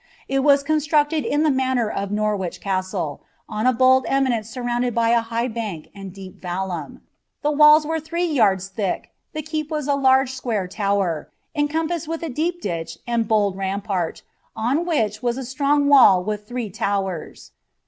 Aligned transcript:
It 0.27 0.39
was 0.39 0.63
constructed 0.63 1.23
in 1.25 1.43
the 1.43 1.51
manner 1.51 1.87
of 1.87 2.09
Norwidi 2.09 2.59
Ctrtlr, 2.59 3.19
on 3.47 3.67
a 3.67 3.71
bold 3.71 4.05
eminence 4.07 4.49
surrounded 4.49 4.95
by 4.95 5.09
a 5.09 5.21
high 5.21 5.47
bank 5.47 5.89
and 5.93 6.11
deep 6.11 6.41
valluBi. 6.41 7.01
1^ 7.45 7.55
walls 7.55 7.85
were 7.85 7.99
three 7.99 8.25
yard« 8.25 8.63
thick; 8.63 9.11
the 9.33 9.43
keep 9.43 9.69
was 9.69 9.87
a 9.87 9.93
large 9.93 10.31
square 10.33 10.67
Iowvt, 10.67 11.27
oh 11.55 11.61
coin[)aseed 11.67 12.07
with 12.07 12.23
a 12.23 12.29
deep 12.29 12.61
ditch 12.61 12.97
and 13.05 13.27
bold 13.27 13.55
rampart, 13.57 14.23
on 14.55 14.87
which 14.87 15.21
was 15.21 15.37
a 15.37 15.41
Mimf 15.41 15.85
wall 15.85 16.23
with 16.23 16.49
tliree 16.49 16.81
lowers. 16.81 17.51